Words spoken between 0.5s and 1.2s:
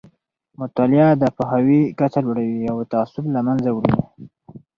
مطالعه